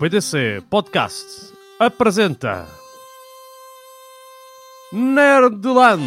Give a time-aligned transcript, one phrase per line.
[0.00, 2.66] PDC Podcast apresenta
[4.90, 6.00] Nerdland.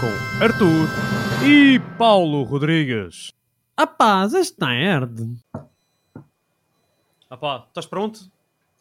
[0.00, 0.88] Com Arthur
[1.46, 3.37] e Paulo Rodrigues.
[3.78, 5.38] Rapaz, este nerd.
[7.30, 8.28] Apá, estás pronto?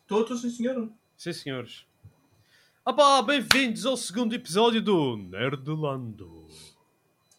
[0.02, 0.90] Estou, estou, sim, senhor.
[1.16, 1.86] Sim, senhores.
[2.84, 6.48] Apá, bem-vindos ao segundo episódio do Nerdlando.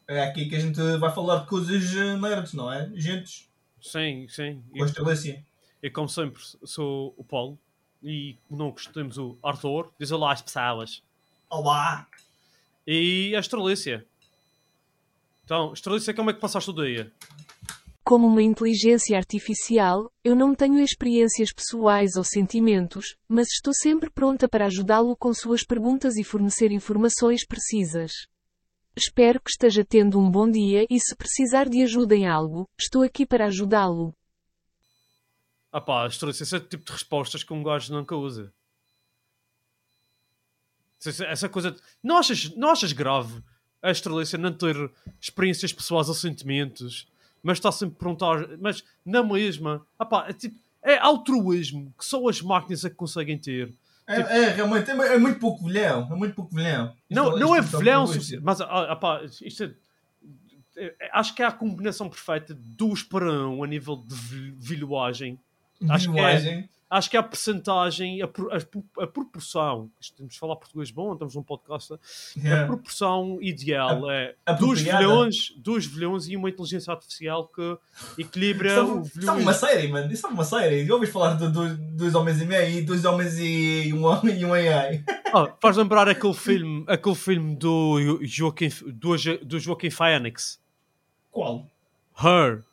[0.07, 2.93] É aqui que a gente vai falar de coisas eh, nerds, não é?
[2.95, 3.49] Gentes,
[3.83, 4.63] Sim, sim.
[4.71, 5.45] com a excelência.
[5.83, 7.59] E, e como sempre, sou o Paulo.
[8.01, 9.91] E não temos o Arthur.
[9.99, 11.03] Diz olá às pessoas.
[11.51, 12.07] Olá!
[12.87, 14.07] E a Estrelícia.
[15.45, 17.11] Então, Estrelícia, como é que passaste o dia?
[18.09, 24.49] Como uma inteligência artificial, eu não tenho experiências pessoais ou sentimentos, mas estou sempre pronta
[24.49, 28.13] para ajudá-lo com suas perguntas e fornecer informações precisas.
[28.97, 33.03] Espero que esteja tendo um bom dia e se precisar de ajuda em algo, estou
[33.03, 34.17] aqui para ajudá-lo.
[35.71, 38.51] Ah pá, Estrelícia, esse é o tipo de respostas que um gajo nunca usa.
[41.05, 41.77] Essa- coisa...
[42.03, 43.45] Não achas, não achas grave
[43.83, 44.75] a Estrelícia não ter
[45.21, 47.07] experiências pessoais ou sentimentos,
[47.43, 48.57] mas está sempre pronta a...
[48.61, 49.85] Mas na mesma...
[49.99, 50.59] Ah pá, é tipo...
[50.83, 53.75] É altruísmo que só as máquinas é que conseguem ter.
[54.07, 56.09] É, é realmente, é, é muito pouco velhão.
[56.11, 56.95] É muito pouco velhão.
[57.11, 58.07] Não, Isto- não é isto um velhão.
[58.43, 59.75] Mas, ah, ah, isto é,
[60.77, 65.39] é- Acho que é a combinação perfeita duas para um a nível de vil- vilhoagem.
[65.91, 66.69] Acho que é-.
[66.91, 69.91] Acho que é a percentagem, a, a, a proporção.
[70.17, 71.93] Temos de falar português bom, estamos num podcast.
[71.93, 71.99] A
[72.49, 72.65] É.
[72.65, 74.99] proporção ideal é a dois apropriada.
[75.07, 77.77] vilhões, dois vilhões e uma inteligência artificial que
[78.17, 79.39] equilibra Isso é o uma- isso é vilhão.
[79.39, 80.11] uma série, mano.
[80.13, 80.87] Isso é uma série.
[80.87, 84.39] Já ouvis falar de dois, dois homens e meio e dois homens e um homem
[84.41, 85.05] e um AI.
[85.31, 90.59] Ah, faz lembrar aquele filme, aquele filme do Joaquim, do, do Joaquim Phoenix.
[91.31, 91.67] Qual?
[92.19, 92.65] Her.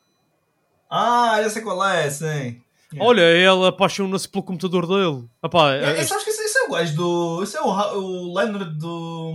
[0.90, 2.62] Ah, já sei qual é, sim.
[2.92, 3.08] Yeah.
[3.08, 5.28] Olha, ele apaixona-se pelo computador dele.
[5.42, 7.42] Epá, É, é- é, sabes que esse, esse é o gajo do.
[7.42, 9.34] Esse é o, o Leonard do.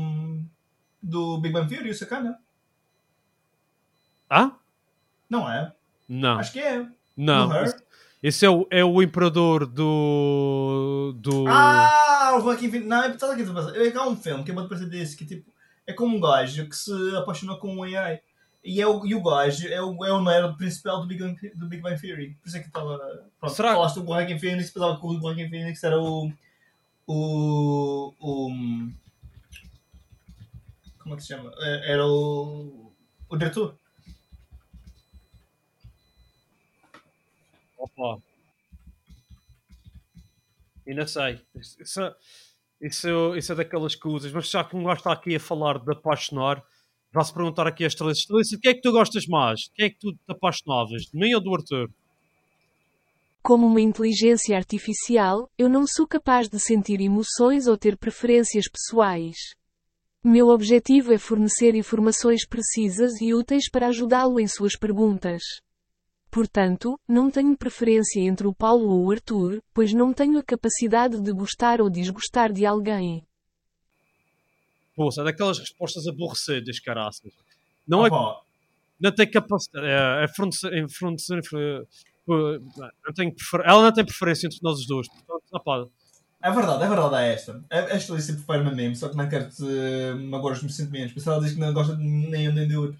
[1.03, 2.39] do Big Bang Theory, o sacana.
[4.29, 4.51] Ah?
[5.29, 5.73] Não é?
[6.07, 6.39] Não.
[6.39, 6.85] Acho que é.
[7.17, 7.63] Não.
[7.63, 7.75] Esse,
[8.23, 11.13] esse é, o, é o imperador do.
[11.17, 11.45] do.
[11.49, 12.87] Ah, o Joaquim Phoenix.
[12.87, 13.75] Não, é estás aqui a pensar.
[13.75, 15.51] É que há um filme que é muito parecido desse, que tipo,
[15.85, 18.21] é como um gajo que se apaixonou com um AI.
[18.63, 21.49] E, é o, e o gajo é o, é o nerd principal do Big, Bang,
[21.55, 22.35] do Big Bang Theory.
[22.41, 22.97] Por isso é que estava.
[23.39, 26.31] Pronto, Será- falaste do Joaquim Phoenix, pensava que o Joaquim Phoenix era o.
[27.07, 28.13] O.
[28.19, 28.49] o
[30.99, 31.51] como é que se chama?
[31.57, 32.91] É- Era o.
[33.29, 33.75] O diretor.
[37.77, 38.21] Opa.
[40.87, 41.41] Ainda sei.
[41.55, 42.15] Isso, é-
[42.81, 44.31] isso, isso é daquelas coisas.
[44.31, 46.63] Mas já que um gajo está aqui a falar de apaixonar,
[47.13, 48.11] vai-se perguntar aqui a Estrela.
[48.11, 49.59] Estrela, de que é que tu gostas mais?
[49.61, 51.03] De que é que tu te apaixonavas?
[51.03, 51.89] De mim ou do Arthur?
[53.43, 59.35] Como uma inteligência artificial, eu não sou capaz de sentir emoções ou ter preferências pessoais.
[60.23, 65.41] Meu objetivo é fornecer informações precisas e úteis para ajudá-lo em suas perguntas.
[66.29, 71.19] Portanto, não tenho preferência entre o Paulo ou o Arthur, pois não tenho a capacidade
[71.19, 73.25] de gostar ou desgostar de alguém.
[74.95, 77.31] Poxa, é daquelas respostas aborrecidas, caraças.
[77.87, 78.41] Não, é, Opa,
[78.99, 79.85] não tem capacidade.
[79.87, 80.73] É, é fornecer.
[80.73, 81.41] é fornecer
[82.27, 85.07] não tem prefer- ela não tem preferência entre nós os dois.
[85.07, 85.85] Portanto, opá,
[86.43, 87.63] É verdade, é verdade, é esta.
[87.69, 89.63] É- Esta Alice prefere-me a mim, só que não quero te
[90.29, 91.13] magoar os meus sentimentos.
[91.13, 92.99] Por isso ela diz que não gosta de nem um nem de outro.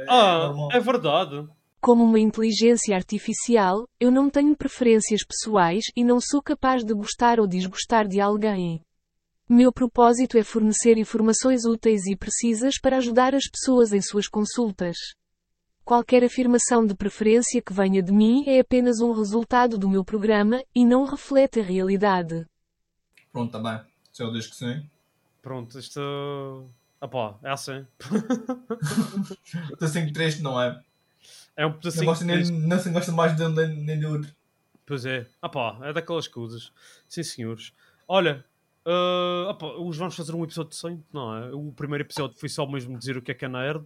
[0.00, 0.68] É ah, normal.
[0.72, 1.48] é verdade.
[1.80, 7.38] Como uma inteligência artificial, eu não tenho preferências pessoais e não sou capaz de gostar
[7.38, 8.80] ou desgostar de alguém.
[9.48, 14.96] Meu propósito é fornecer informações úteis e precisas para ajudar as pessoas em suas consultas.
[15.84, 20.62] Qualquer afirmação de preferência que venha de mim é apenas um resultado do meu programa
[20.74, 22.44] e não reflete a realidade.
[23.32, 23.80] Pronto, tá bem.
[24.12, 24.86] Se eu diz que sim.
[25.40, 26.68] Pronto, isto.
[27.00, 27.86] Ah pá, é assim.
[29.72, 30.78] Estou assim triste, não é?
[31.56, 32.04] É um Não, pedacinho.
[32.04, 32.52] gosto nem, triste.
[32.52, 34.30] não se gosta mais de um nem, nem do outro.
[34.84, 35.26] Pois é.
[35.40, 36.70] Ah pá, é daquelas coisas.
[37.08, 37.72] Sim, senhores.
[38.06, 38.44] Olha,
[38.88, 41.54] ah pá, hoje vamos fazer um episódio de 100, não é?
[41.54, 43.84] O primeiro episódio foi só mesmo dizer o que é que é nerd.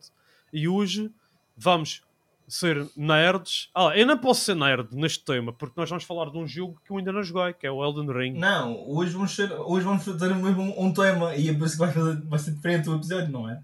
[0.53, 1.11] E hoje
[1.57, 2.03] vamos
[2.47, 3.71] ser nerds.
[3.75, 6.81] Ah, eu não posso ser nerd neste tema, porque nós vamos falar de um jogo
[6.85, 8.39] que eu ainda não joguei, que é o Elden Ring.
[8.39, 11.75] Não, hoje vamos, ser, hoje vamos fazer mesmo um, um tema e é por isso
[11.75, 13.55] que vai, fazer, vai ser diferente o episódio, não é?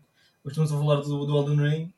[0.44, 1.92] Hoje estamos a falar do, do Elden Ring,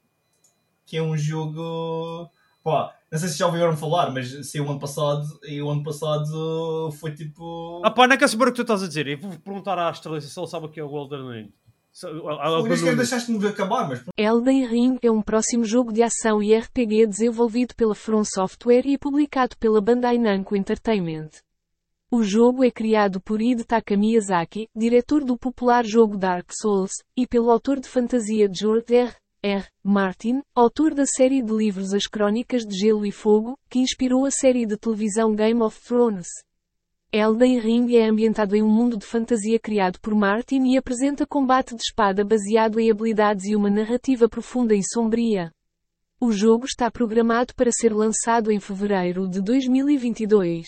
[0.85, 2.29] que é um jogo.
[2.65, 5.83] Pá, não sei se já ouviram falar, mas saiu o ano passado e o ano
[5.83, 7.83] passado foi tipo.
[7.85, 9.07] Ah pá, não quer saber o que tu estás a dizer.
[9.09, 11.53] Eu vou perguntar à Estrela se ele sabe o que é o Elden Ring.
[11.93, 12.97] Se- sequer Elden Ring.
[12.97, 17.95] deixaste-me acabar, mas Elden Ring é um próximo jogo de ação e RPG desenvolvido pela
[17.97, 21.31] From Software e publicado pela Bandai Namco Entertainment.
[22.13, 27.51] O jogo é criado por Hidetaka Miyazaki, diretor do popular jogo Dark Souls, e pelo
[27.51, 29.13] autor de fantasia George R.
[29.43, 29.67] R.
[29.83, 34.31] Martin, autor da série de livros As Crônicas de Gelo e Fogo, que inspirou a
[34.31, 36.29] série de televisão Game of Thrones.
[37.11, 41.75] Elden Ring é ambientado em um mundo de fantasia criado por Martin e apresenta combate
[41.75, 45.51] de espada baseado em habilidades e uma narrativa profunda e sombria.
[46.21, 50.67] O jogo está programado para ser lançado em fevereiro de 2022.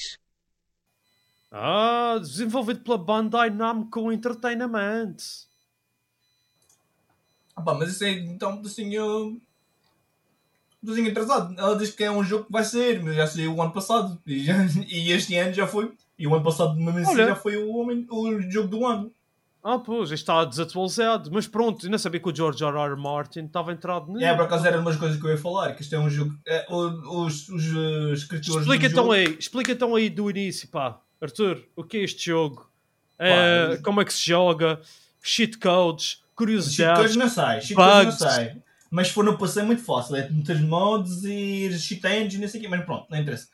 [1.51, 5.17] Ah, desenvolvido pela Bandai Namco Entertainment.
[7.63, 9.27] Ah pá, mas isso é então pedacinho.
[9.27, 9.41] Um
[10.87, 11.55] pedacinho atrasado.
[11.59, 14.21] Ela diz que é um jogo que vai sair, mas já saiu o ano passado.
[14.27, 14.57] E, já-
[14.89, 15.93] e este ano já foi.
[16.19, 19.13] E o ano passado, mesmo assim, já foi o, homem- o jogo do ano.
[19.65, 21.31] Ah, pois, está desatualizado.
[21.33, 22.77] Mas pronto, não sabia que o George R.
[22.77, 22.97] R.
[23.01, 24.25] Martin estava entrado nisso.
[24.25, 25.73] É, por acaso era umas coisas que eu ia falar.
[25.75, 26.35] Que isto é um jogo.
[26.47, 28.63] é, os, os eh, escritores.
[28.63, 31.01] Explica então jogo, aí, explica então aí do início, pá.
[31.21, 32.69] Arthur, o que é este jogo?
[33.17, 34.81] É, Pá, como é que se joga?
[35.23, 36.22] Cheat codes,
[36.97, 37.61] Codes não sai.
[37.61, 38.21] Codes bugs.
[38.21, 38.57] não sai.
[38.91, 40.17] Mas for no PC é muito fácil.
[40.17, 42.69] É meter mods e engine, não sei o quê.
[42.69, 43.49] Mas pronto, não interessa.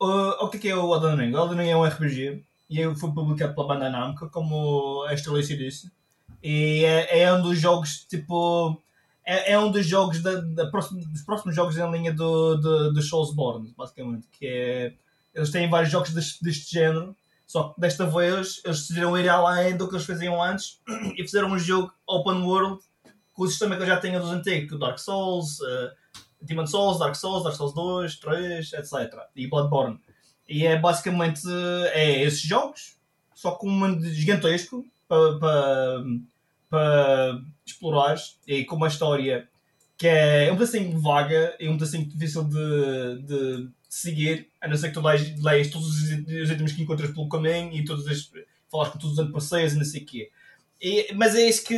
[0.00, 1.34] Uh, o que é que é o Elden Ring?
[1.34, 5.56] O Elden Ring é um RPG e foi publicado pela Bandai Namco, como a Estrelice
[5.56, 5.92] disse.
[6.42, 8.80] E é, é um dos jogos, tipo...
[9.24, 13.02] É, é um dos jogos, da, da dos próximos jogos em linha do, do, do
[13.02, 14.26] Soulsborne, basicamente.
[14.32, 14.92] Que é...
[15.34, 17.16] Eles têm vários jogos deste, deste género,
[17.52, 20.80] só que desta vez eles decidiram ir além do que eles faziam antes
[21.14, 22.82] e fizeram um jogo open world
[23.34, 25.90] com o sistema que eu já tenho dos antigos, o Dark Souls, uh,
[26.40, 29.18] Demon Souls, Dark Souls, Dark Souls 2, 3, etc.
[29.36, 30.00] E Bloodborne.
[30.48, 31.42] E é basicamente
[31.92, 32.96] é esses jogos,
[33.34, 36.04] só com um mundo gigantesco para pa,
[36.70, 38.16] pa explorar
[38.46, 39.46] e com uma história
[39.98, 44.88] que é um pedacinho vaga e um pedacinho difícil de, de seguir, a não ser
[44.88, 46.10] que tu leias, leias todos os
[46.50, 48.32] itens que encontras pelo caminho e todos os,
[48.70, 50.30] falas com todos os NPCs e não sei o quê.
[50.80, 51.76] E, mas é isso que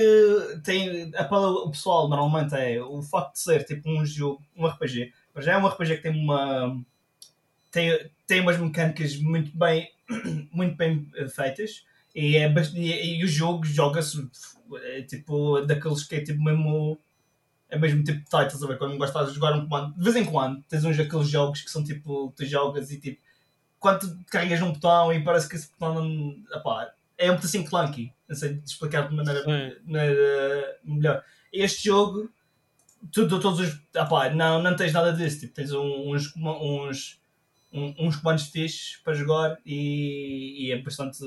[0.62, 5.12] tem apela o pessoal normalmente é o facto de ser tipo um jogo, um RPG.
[5.34, 6.80] Mas já é um RPG que tem uma
[7.72, 9.90] tem, tem umas mecânicas muito bem
[10.54, 11.84] muito bem eh, feitas
[12.14, 14.24] e, é, e, e o jogo joga-se
[14.84, 16.96] é, tipo daqueles que é tipo mesmo
[17.74, 18.78] é mesmo tipo estás a ver?
[18.78, 21.70] Quando gostas de jogar um comando, de vez em quando tens uns daqueles jogos que
[21.70, 23.20] são tipo, tu jogas e tipo,
[23.78, 26.36] quando carregas num botão e parece que esse botão não.
[26.54, 29.44] Epá, é um pedacinho clunky, não sei de explicar de maneira,
[29.84, 31.22] maneira melhor.
[31.52, 32.30] Este jogo,
[33.12, 33.80] tu, tu- todos os.
[33.94, 37.20] Epá, não, não tens nada disso, tipo, tens uns, uns,
[37.72, 41.18] uns comandos fixes para jogar e, e é bastante.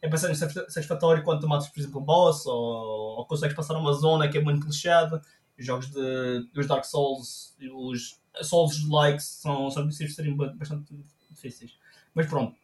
[0.00, 3.92] É bastante satisfatório quando tu matas, por exemplo, um boss ou, ou consegues passar uma
[3.92, 5.20] zona que é muito lixada
[5.58, 10.94] jogos de, dos Dark Souls, os Souls-likes são, são difíceis de serem ba- bastante
[11.30, 11.72] difíceis.
[12.14, 12.56] Mas pronto.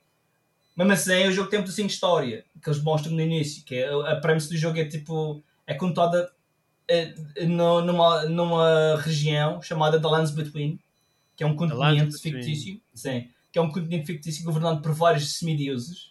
[0.77, 3.89] Mesmo assim, o jogo tem pedacinho de história que eles mostram no início, que é,
[3.93, 5.43] a premissa do jogo é tipo.
[5.67, 6.31] é contada
[6.89, 7.15] eh,
[7.47, 10.79] no- numa, numa região chamada The Lands Between,
[11.37, 12.13] que é um continente
[12.45, 16.11] fictício, sim, que é um continente fictício governado por vários semideuses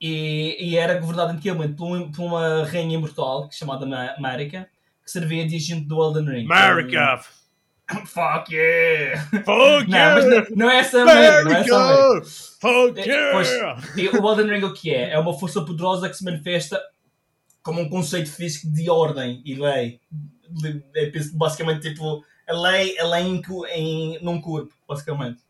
[0.00, 4.68] e, e era governado antigamente por, um- por uma rainha imortal chamada Ma- Marika,
[5.08, 6.44] que servia de agente do Elden Ring.
[6.44, 7.24] America!
[8.04, 9.24] Fuck yeah!
[9.30, 11.76] Fuck Não, mas não, é essa América, não é essa.
[11.76, 12.30] America!
[12.60, 13.82] Fuck É, pois, yeah!
[14.20, 15.12] O Elden Ring o que é?
[15.12, 16.78] É uma força poderosa que se manifesta
[17.62, 19.98] como um conceito físico de ordem e lei.
[20.94, 25.40] É basicamente tipo a lei, a lei em, em, num corpo, basicamente.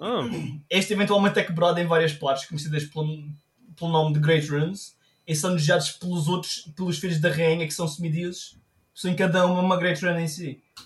[0.00, 0.20] Ah,
[0.70, 3.28] Este eventualmente é quebrado em várias partes, conhecidas pelo,
[3.76, 4.96] pelo nome de Great Runes,
[5.26, 8.56] e são desejados pelos outros, pelos filhos da rainha, que são semideuses.
[8.94, 10.60] São cada uma uma Great Run em si.
[10.76, 10.82] Que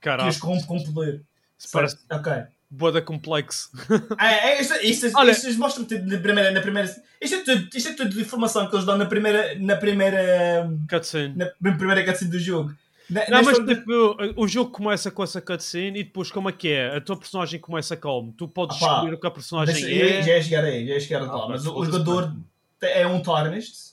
[0.00, 1.22] Caralho, os corrompe com poder.
[1.58, 2.32] isso parece Ok.
[2.70, 3.70] boda complexo.
[4.18, 6.88] Ah, é, isto, isto, isto, Olha- isto tudo na primeira, na primeira.
[7.20, 9.54] Isto é tudo, isto é tudo informação que eles dão na primeira.
[9.58, 10.68] Na primeira.
[10.88, 11.34] Cutscene.
[11.36, 12.74] Na, na primeira cutscene do jogo.
[13.10, 16.68] Na, Não, mas tipo, o jogo começa com essa cutscene e depois como é que
[16.68, 16.96] é?
[16.96, 18.32] A tua personagem começa como?
[18.32, 20.22] Tu podes escolher o que a personagem Deixa- é.
[20.22, 21.48] Já ia chegar aí, já ia chegar Ah, lá.
[21.48, 22.32] Mas o, o jogador
[22.80, 23.91] é um Tarnished.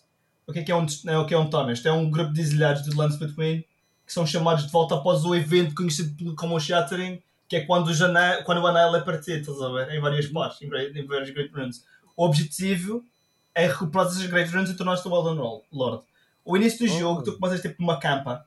[0.49, 1.87] O que é que é um, é, o que é um Tarnished?
[1.87, 3.63] É um grupo de exilhados de Lands Between
[4.05, 7.89] que são chamados de volta após o evento conhecido como o Shattering, que é quando
[7.89, 9.91] o, janel, quando o anel é partido, estás a ver?
[9.95, 10.65] Em várias partes, em,
[10.99, 11.85] em várias Great Runs.
[12.17, 13.05] O objetivo
[13.53, 16.03] é recuperar essas Great Runs e tornar-te o Elden Lord.
[16.43, 16.97] O início do Oh.
[16.99, 18.43] jogo, tu começas tipo numa campa.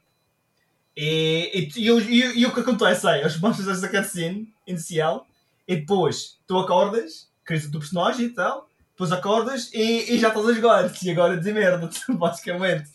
[0.97, 5.27] E, e, e, o- e, o que acontece é, eles mostram essa cutscene inicial
[5.67, 10.29] e depois tu acordas, crias o teu personagem e tal, depois acordas e, e já
[10.29, 10.93] estás a jogar.
[11.03, 12.91] E agora dizer merda, basicamente.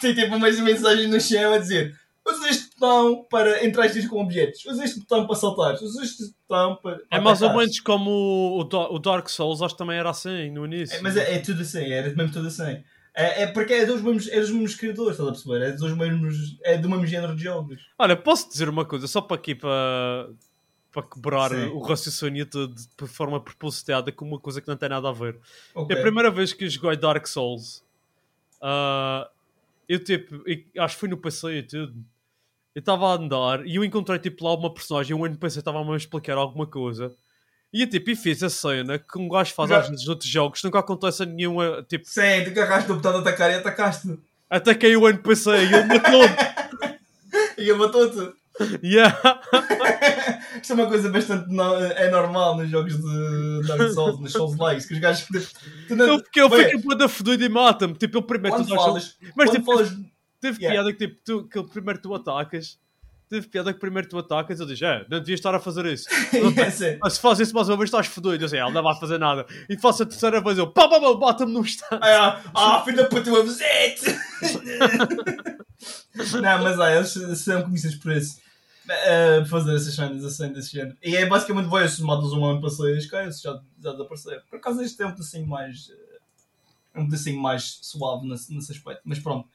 [0.00, 1.94] Tem tipo umas mensagens no chão a dizer:
[2.26, 6.76] usa este botão para entrar com objetos, usa este botão para saltar, usa este botão
[6.82, 7.00] para.
[7.10, 10.10] É mais ou atacar." menos como o, o o Dark Souls, acho que também era
[10.10, 10.96] assim no início.
[10.96, 12.82] É, mas é, é tudo assim, é mesmo tudo assim.
[13.16, 15.68] É, é porque é dos mesmos, é dos mesmos criadores, estás a perceber?
[15.68, 16.36] É dos mesmos.
[16.64, 17.80] É do mesmo género de jogos.
[17.98, 20.28] Olha, posso dizer uma coisa, só para aqui para,
[20.94, 21.66] para quebrar Sim.
[21.70, 25.36] o raciocínio todo de forma propositada com uma coisa que não tem nada a ver.
[25.74, 25.94] Ok.
[25.94, 27.82] É a primeira vez que eu joguei Dark Souls.
[28.62, 29.28] ah,
[29.88, 31.94] eu tipo, e acho que foi no PC e tudo.
[32.74, 35.96] Eu estava a andar e eu encontrei tipo lá uma personagem, um NPC estava-me a
[35.96, 37.12] explicar alguma coisa.
[37.72, 40.30] E eu tipo, e fiz a cena que um gajo faz Já- às vezes noutros
[40.30, 44.16] jogos, nunca acontece nenhuma, tipo, Sim, tu carregaste o botão de atacar e atacaste.
[44.48, 46.22] ataquei o NPC e ele matou
[47.58, 48.32] E ele matou-te.
[48.82, 49.18] Yeah.
[50.62, 54.56] Isto é uma coisa bastante no- é normal nos jogos de Dark Souls, nos Souls
[54.56, 55.26] Likes, que os gajos
[55.88, 57.94] tu não- eu Bem, fiquei bué fodido e mata-me.
[57.94, 59.88] Tipo, ele primeiro quando tu falas, Mas tipo, falas,
[60.40, 60.74] teve Yeah.
[60.82, 62.78] piada que tipo, tu, que primeiro tu atacas.
[63.28, 66.06] Teve piada que primeiro tu atacas eu diz, é, não devias estar a fazer isso.
[66.56, 66.98] Yes, é.
[67.02, 68.44] Mas se faz isso mais uma vez estás fodido.
[68.44, 69.46] Eu sei, ele não vai fazer nada.
[69.68, 71.98] E faço a terceira vez, eu pá, pá, pá, bata-me no instante.
[72.00, 73.44] Ah, ah, filho da puta, eu!
[76.40, 78.43] Não, mas ah, eles são conhecidos por isso.
[78.84, 80.96] Uh, fazer essas cenas assim desse género.
[81.02, 84.42] E é basicamente vai esses modos um ano passei as coisas, já, já desapareceram.
[84.50, 85.90] Por acaso este é um pedacinho mais.
[86.94, 89.00] É um pedacinho mais suave nesse, nesse aspecto.
[89.04, 89.48] Mas pronto.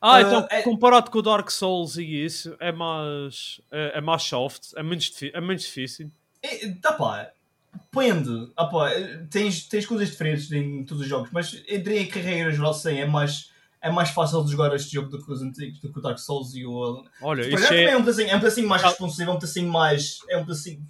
[0.00, 3.60] Ah, Ah, então é- comparado com o Dark Souls e isso, é mais.
[3.70, 6.10] É, é mais soft, é menos, é menos difícil.
[6.42, 7.30] E, tá pá,
[7.74, 8.50] depende.
[8.56, 8.88] Ah, pá,
[9.30, 13.04] tens, tens coisas diferentes em todos os jogos, mas entre a carreira geral sim, é
[13.04, 13.50] mais,
[13.82, 16.18] é mais fácil de jogar este jogo do que os antigos, do que o Dark
[16.18, 17.04] Souls e o.
[17.22, 17.96] Olha, isso é é.
[17.96, 18.88] um pedacinho, é um pedacinho mais Ah.
[18.88, 20.18] responsivo, é um pedacinho mais.
[20.28, 20.86] É um pedacinho.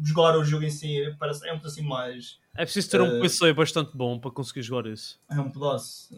[0.00, 2.38] Jogar o jogo em si parece, é um pedacinho mais.
[2.54, 5.18] É preciso ter um eh, PC bastante bom para conseguir jogar isso.
[5.28, 6.14] É um pedaço.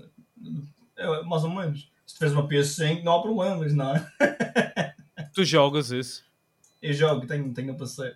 [0.96, 1.90] É, mais ou menos.
[2.06, 4.12] Se tiveres uma PS5, não há problemas, não é?
[5.32, 6.25] Tu jogas isso.
[6.82, 8.14] Eu jogo, tenho, tenho um PC.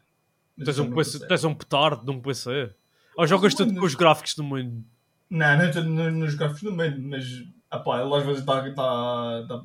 [0.62, 2.71] Tens um, no PC, tens um petardo de um PC.
[3.16, 4.85] Ou jogas tudo com os gráficos do mundo.
[5.31, 7.25] Não, não estou no- nos gráficos do meio, mas
[7.71, 8.61] ah pá, ele às vezes dá.
[8.61, 9.62] dá, dá,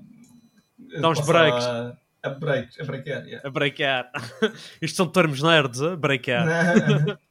[1.02, 1.66] Dá uns breaks.
[1.66, 3.48] A, a break, a breaker, yeah.
[3.48, 4.12] A breakar.
[4.82, 6.46] Isto são termos nerds, a breakar.
[6.46, 7.18] Não.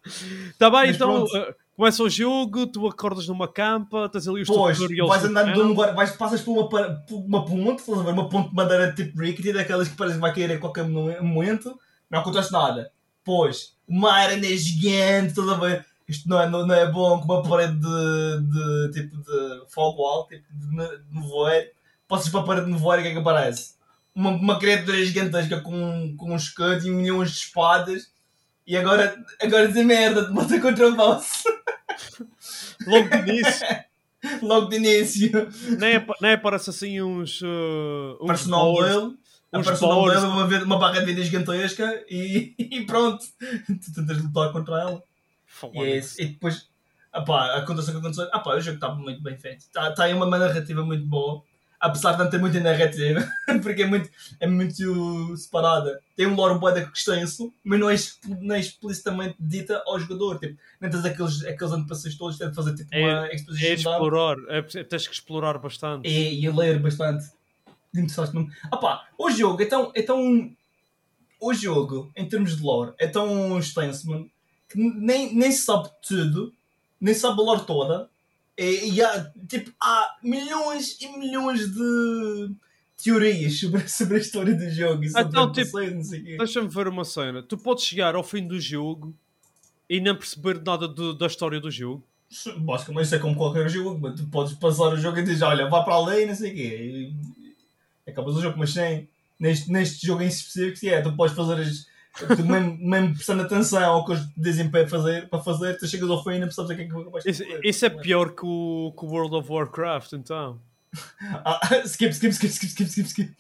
[0.59, 1.37] Tá bem, Mas então pronto.
[1.37, 5.29] eh, começa o jogo, tu acordas numa campa, tens ali os Pois, tutorials vais do
[5.29, 8.13] andando de um lugar, vais, passas por uma, por uma ponte, estás a ver?
[8.13, 11.23] Uma ponte de madeira tipo rickety, daquelas que parece que vai cair a qualquer mo-
[11.23, 11.79] momento,
[12.11, 12.91] não acontece nada.
[13.23, 15.85] Pois, uma arena gigante, estás a ver?
[16.09, 20.03] Isto não é, não, não é bom, com uma parede de, de tipo de fogo
[20.07, 21.69] alto, tipo de, ne- de nevoeiro.
[22.09, 23.75] Passas para a parede de nevoeiro, o que é que aparece?
[24.15, 28.11] Uma, uma criatura gigantesca com, com uns escudos e milhões de espadas.
[28.67, 31.43] E agora, agora dizer merda, te bota contra o boss.
[32.87, 33.67] Logo de início,
[34.43, 35.49] Logo de início.
[35.79, 37.41] nem, apa- nem aparece assim uns.
[37.43, 39.17] Uh, uns dele,
[39.53, 39.85] uns aparece
[40.27, 43.25] uma, uma barra de vida gigantesca e, e pronto.
[43.67, 45.03] Tu tentas lutar contra ela.
[45.75, 46.69] E, é e depois,
[47.13, 48.29] apá, acontece o que aconteceu.
[48.33, 49.61] Apá, o jogo está muito bem feito.
[49.61, 51.43] Está tá aí uma narrativa muito boa.
[51.81, 53.21] Apesar de não ter muita narrativa,
[53.63, 54.11] porque é muito,
[54.41, 56.01] é muito separada.
[56.17, 57.95] Tem um lore bué extenso, mas não é,
[58.41, 60.41] não é explicitamente dita ao jogador.
[60.41, 63.79] Tipo, nem tens aqueles, aqueles antepassados todos, tens de fazer tipo, uma É exposition dump.
[63.95, 66.09] explorar, é, preciso- tens que explorar bastante.
[66.09, 67.27] e, e ler bastante.
[67.95, 68.51] Interessaste-me.
[68.73, 70.51] Ah pá, o jogo é tão, é tão.
[71.41, 74.29] O jogo, em termos de lore, é tão extenso, mano,
[74.69, 76.53] que nem, nem se sabe tudo,
[77.01, 78.09] nem se sabe a lore toda.
[78.57, 82.51] E, e há, tipo, há milhões e milhões de
[83.03, 85.79] teorias sobre, sobre a história do jogo e Então, o tipo.
[86.39, 87.43] Deixa-me ver uma cena.
[87.43, 89.15] Tu podes chegar ao fim do jogo
[89.89, 92.03] e não perceber nada do- da história do jogo.
[92.59, 95.69] Basicamente, isso é como qualquer jogo, mas tu podes passar o jogo e dizer, olha,
[95.69, 97.13] vá para além, não sei o quê.
[98.07, 99.09] E acabas o jogo, mas sem.
[99.39, 101.87] Neste, neste jogo em específico, é, tu podes fazer as.
[102.37, 106.11] Tu mesmo, mesmo prestando atenção ao que eles dizem para fazer, para fazer, tu chegas
[106.11, 107.61] ao fim e não percebes o que é que vais Isso, fazer.
[107.65, 110.61] isso é pior que o, que o World of Warcraft, então.
[111.45, 113.35] Ah, skip, skip, skip, skip, skip, skip, skip.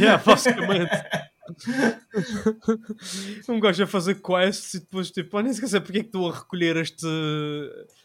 [0.00, 0.90] Yeah, basicamente.
[3.48, 6.30] um gajo a fazer quests e depois tipo, ah, nem sei porque é que estou
[6.30, 7.06] a recolher este,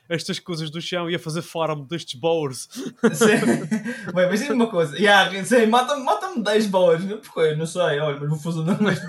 [0.10, 2.12] estas coisas do chão e a fazer farm destes.
[2.20, 4.98] Bem, mas diz-me uma coisa.
[4.98, 7.04] Yeah, sim, mata-me mata 10 boas.
[7.04, 7.56] Porquê?
[7.56, 8.00] Não sei.
[8.00, 9.00] Olha, mas vou fazer não mas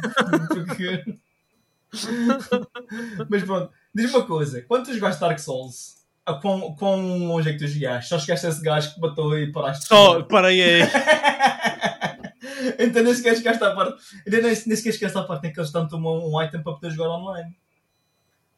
[0.48, 1.04] porque...
[3.28, 4.62] mas pronto, diz-me uma coisa.
[4.62, 8.08] Quando tu jogaste Dark Souls, a quão, quão longe é que tu jogaste?
[8.08, 10.24] Só chegaste a esse gajo que matou e paraste Só, jogar?
[10.24, 10.82] parei aí.
[12.78, 14.02] então nem sequer chegaste à parte.
[14.26, 16.90] Nem, nem sequer chegaste à parte em que eles dão-te um, um item para poder
[16.90, 17.56] jogar online.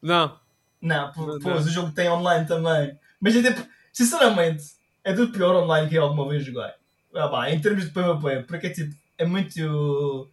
[0.03, 0.39] Não.
[0.81, 1.41] Não, pô, Não.
[1.41, 2.99] pois, o jogo tem online também.
[3.21, 4.65] Mas é tipo, sinceramente,
[5.03, 6.71] é do pior online que eu alguma vez joguei.
[7.15, 10.31] Ah, pá, em termos de PvP, porque é tipo, é muito.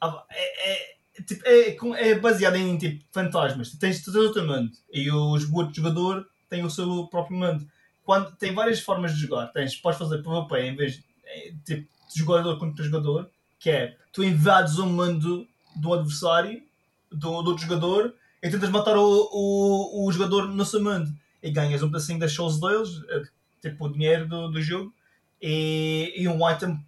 [0.00, 0.94] ah, pá, é, é-
[1.26, 3.70] tipo, é, é baseado em tipo, fantasmas.
[3.70, 7.36] Tu tens todo o teu mundo e os o outro jogador tem o seu próprio
[7.36, 7.66] mundo.
[8.04, 9.46] Quando, tem várias formas de jogar.
[9.48, 13.96] Tens, podes fazer PvP em vez de é, tipo, de jogador contra jogador, que é
[14.12, 15.46] tu invades o mundo
[15.76, 16.62] do adversário,
[17.10, 21.10] do, do outro jogador, e tentas matar o, o, o jogador no seu mundo.
[21.42, 23.22] E ganhas um pedacinho das shows deles, eh,
[23.60, 24.92] tipo o dinheiro do, do jogo,
[25.40, 26.78] e, e um item,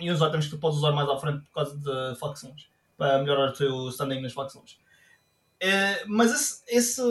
[0.00, 3.18] e uns itens que tu podes usar mais à frente por causa de facções, para
[3.18, 4.78] melhorar o teu standing nas facções.
[5.60, 6.62] Eh, mas esse.
[6.66, 7.02] esse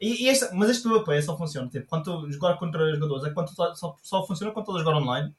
[0.00, 3.30] e, e este, mas este PvP só funciona, tipo, quando tu jogar contra jogadores, é
[3.30, 5.34] quando tá- só, só funciona quando estás a jogar online.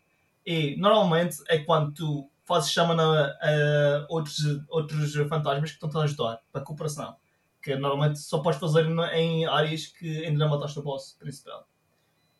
[0.45, 4.37] E normalmente é quando tu fazes chama a, outros,
[4.69, 7.15] outros fantasmas que estão a ajudar para a cooperação.
[7.61, 11.67] Que normalmente só podes fazer em áreas que ainda não mataste o boss principal.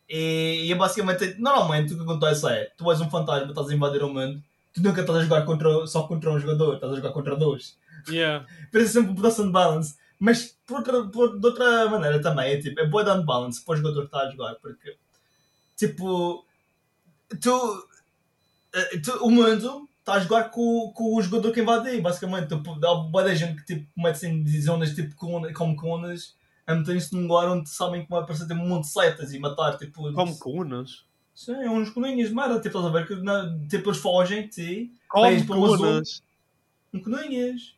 [0.08, 3.74] E, e é basicamente, normalmente o que acontece é, tu és um fantasma, estás a
[3.74, 4.42] invadir o mundo,
[4.74, 7.78] tu nunca estás a jogar contra, só contra um jogador, estás a jogar contra dois.
[8.08, 8.44] Yeah.
[8.72, 9.96] Parece sempre um pedaço de balance.
[10.18, 13.74] Mas por outra, por- de outra maneira também, é tipo, é boa de unbalance para
[13.74, 14.96] o jogador que está a jogar, porque
[15.76, 16.44] tipo,
[17.40, 17.88] tu-
[19.20, 22.48] o mundo está a jogar com, com o jogador que invade, basicamente.
[22.48, 26.34] Tu, há boa gente que tipo, mete-se em zonas tipo como conas
[26.66, 29.38] a meterem-se num lugar onde sabem que vai aparecer tipo, um monte de setas e
[29.38, 30.12] matar tipo.
[30.12, 31.04] Como cunas.
[31.34, 34.42] Sim, é uns coninhas de merda, tipo, estás a ver que na, tipo, eles fogem
[34.42, 36.22] de ti, Como cunas.
[36.92, 37.74] um coninhas.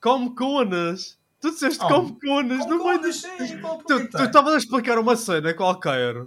[0.00, 1.16] Como cunas.
[1.40, 1.88] Tu disseste Oh.
[1.88, 6.26] como conas, sim, qual- Tu estavas a explicar uma cena qualquer.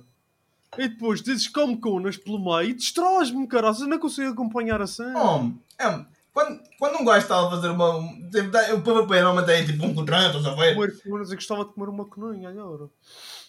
[0.77, 3.75] E depois dizes como cunas pelo meio e destróis-me, caralho.
[3.82, 5.13] Eu não consigo acompanhar a cena.
[5.21, 5.51] Oh,
[5.84, 7.95] é, quando, quando um gajo está a fazer uma.
[7.97, 10.75] um- Tipo, o PVP normalmente é tipo um contra estás a ver?
[10.75, 12.84] Comer cunas, eu gostava de comer uma coninha agora.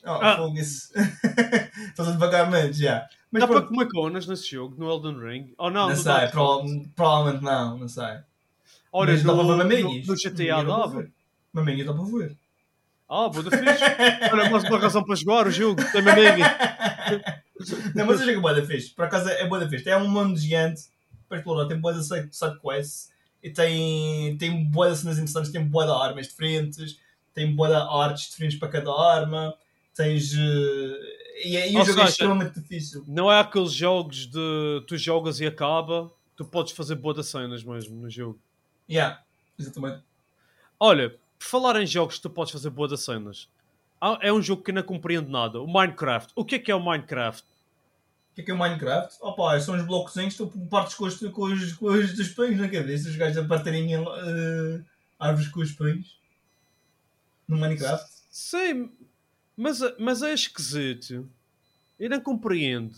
[0.02, 0.36] Oh, Ah.
[0.38, 0.90] fogo, isso.
[1.88, 3.06] Estás a devagarmente, já.
[3.30, 5.52] Mas Dá para comer conas nesse jogo, no Elden Ring?
[5.58, 5.82] Ou não?
[5.88, 6.64] não no sei, prova-
[6.96, 8.18] provavelmente não, não sei.
[8.92, 11.06] Olha, Mas no, no, no GTA dava.
[11.52, 12.36] Maminha dá para ver.
[13.10, 13.84] Ah, boa da fixe.
[14.32, 15.82] Olha, mais uma razão para jogar o jogo.
[15.90, 16.56] Tem maminha.
[17.94, 18.90] Não, mas eu jogo boa da fixe.
[18.90, 19.88] Por acaso é boa da fixe.
[19.88, 20.82] É um mundo gigante
[21.28, 21.66] para explorar.
[21.66, 23.10] Tem boa de side side quests.
[23.42, 25.50] E tem, tem boa de cenas interessantes.
[25.50, 26.98] Tem boa de armas diferentes.
[27.34, 29.54] Tem boa de artes diferentes para cada arma.
[29.94, 30.32] Tens.
[30.34, 33.04] eh, E, e o Ou jogo é seja, extremamente difícil.
[33.08, 36.10] Não é aqueles jogos de tu jogas e acaba.
[36.36, 38.38] Tu podes fazer boa cenas mesmo no jogo.
[38.88, 39.20] Yeah,
[39.58, 40.02] exatamente.
[40.78, 43.48] Olha, por falar em jogos que tu podes fazer boa das cenas.
[44.20, 45.58] É um jogo que eu não compreendo nada.
[45.58, 46.32] O Minecraft.
[46.36, 47.42] O que é que é o Minecraft?
[47.42, 49.16] O que é que é o Minecraft?
[49.22, 52.58] Opa, são os blocozinhos que tu partes com os, com os, com os dos pães
[52.58, 53.08] na cabeça.
[53.08, 54.80] Os gajos a partirem eh,
[55.18, 56.18] árvores com os pães.
[57.48, 58.06] No Minecraft.
[58.30, 58.92] Sim,
[59.56, 61.28] mas, mas é esquisito.
[61.98, 62.94] Eu não compreendo.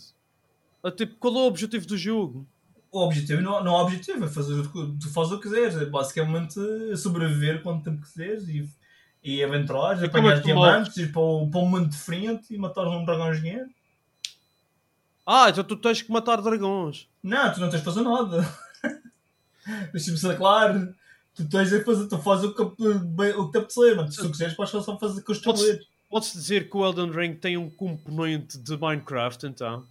[0.83, 2.47] Ah, Tipo, qual é o objetivo do jogo?
[2.93, 5.45] O objetivo não, não é o objetivo, é fazer o que tu fazes o que
[5.49, 5.77] quiseres.
[5.77, 6.61] É basicamente
[6.97, 8.69] sobreviver quanto tempo quiseres e,
[9.25, 12.59] e aventurar, E é apanhar tu diamantes, ir para, o- para um mundo diferente e
[12.59, 13.75] matar um dragão gigante.
[15.27, 17.09] Ah, então tu tens que matar dragões.
[17.23, 18.47] Não, tu não tens de fazer nada.
[19.93, 20.95] Deixa-me ser claro.
[21.35, 22.65] Tu tens de fazer, tu fazes o que,
[23.05, 25.61] bem- o que te apetecer, mas se tu quiseres, podes só fazer com os Podes-
[25.63, 25.87] tabuleiros.
[26.11, 29.87] Pode-se dizer que o Elden Ring tem um componente de Minecraft, então?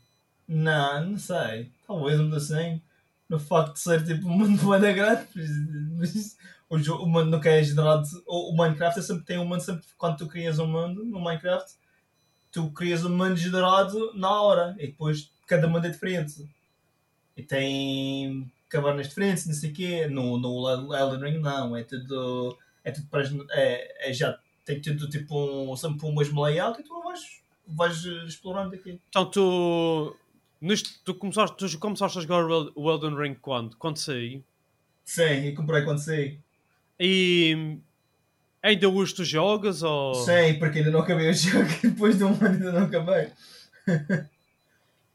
[0.47, 1.71] Não, não sei.
[1.87, 2.79] Talvez um assim.
[3.31, 5.27] No facto de ser tipo um mundo bem da grande.
[5.97, 6.37] mas
[6.69, 8.05] O, jo- o mundo nunca é generado.
[8.27, 9.61] O, o Minecraft é sempre tem um mundo.
[9.61, 11.71] Sempre, quando tu crias um mundo no Minecraft,
[12.51, 14.75] tu crias um mundo generado na hora.
[14.79, 16.45] E depois cada mundo é diferente.
[17.37, 20.07] E tem cavernas diferentes, não sei o quê.
[20.07, 21.75] No, no Elden Ring não.
[21.75, 22.57] É tudo.
[22.83, 25.37] É tudo para, é, é já tem tido tipo
[25.71, 28.99] um, sempre umas layout e tu vais, vais explorando aqui.
[29.09, 30.15] Então tu.
[31.03, 33.75] Tu, começaste, tu começaste a jogar o El- o Elden Ring quando?
[33.77, 34.43] Quando saí?
[35.03, 36.37] Sim, e comprei quando saí.
[36.99, 37.77] E
[38.61, 40.13] ainda hoje tu jogas ou.
[40.13, 41.65] Sim, porque ainda não acabei o jogo.
[41.81, 43.31] Depois de um ano ainda não acabei.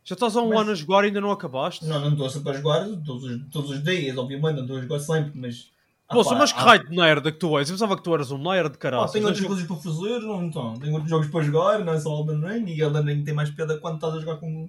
[0.05, 1.85] Já estás há um Mas- ano a jogar e ainda não acabaste?
[1.85, 4.81] Não, não estou sempre a jogar todos os, todos os dias, obviamente, não estou a
[4.83, 5.71] jogar sempre, mas.
[6.09, 7.69] Ah, Poxa, pá, mas que há- raio de nerd é que tu és?
[7.69, 9.09] Eu pensava que tu eras um nerd, caralho.
[9.11, 10.75] tenho outras coisas para fazer, não então.
[10.75, 12.71] Tenho outros jogos para jogar, não é só Elden Ring.
[12.73, 14.69] E Elden Ring tem mais piada quando estás a jogar com,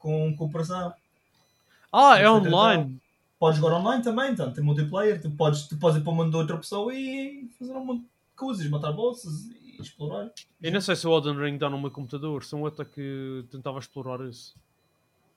[0.00, 0.92] com cooperação.
[1.92, 3.00] Ah, é Mas, online.
[3.38, 5.20] Podes jogar online também, então, tem multiplayer.
[5.20, 8.00] Tu podes, tu podes ir para o mundo de outra pessoa e fazer um monte
[8.00, 10.30] de coisas, matar bosses e explorar.
[10.60, 12.44] Eu não sei se o Elden Ring dá no meu computador.
[12.44, 14.54] São outra que tentava explorar isso.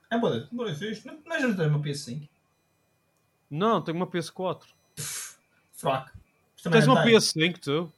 [0.09, 1.05] É boa, boa fixe.
[1.05, 2.27] Não, não já tem uma PS5.
[3.49, 4.63] Não, tenho uma PS4.
[5.73, 6.11] Fraco.
[6.53, 7.13] Mas também Tens não uma tem.
[7.13, 7.93] PS5, tu?